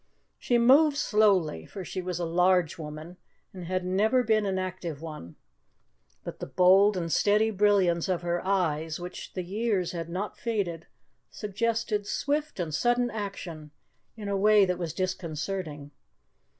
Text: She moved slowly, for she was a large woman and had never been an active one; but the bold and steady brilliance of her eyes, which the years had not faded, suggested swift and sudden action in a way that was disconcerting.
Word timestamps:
She 0.39 0.57
moved 0.57 0.97
slowly, 0.97 1.67
for 1.67 1.85
she 1.85 2.01
was 2.01 2.17
a 2.17 2.25
large 2.25 2.79
woman 2.79 3.17
and 3.53 3.65
had 3.65 3.85
never 3.85 4.23
been 4.23 4.47
an 4.47 4.57
active 4.57 4.99
one; 4.99 5.35
but 6.23 6.39
the 6.39 6.47
bold 6.47 6.97
and 6.97 7.11
steady 7.13 7.51
brilliance 7.51 8.09
of 8.09 8.23
her 8.23 8.43
eyes, 8.43 8.99
which 8.99 9.33
the 9.33 9.43
years 9.43 9.91
had 9.91 10.09
not 10.09 10.39
faded, 10.39 10.87
suggested 11.29 12.07
swift 12.07 12.59
and 12.59 12.73
sudden 12.73 13.11
action 13.11 13.69
in 14.17 14.27
a 14.27 14.35
way 14.35 14.65
that 14.65 14.79
was 14.79 14.91
disconcerting. 14.91 15.91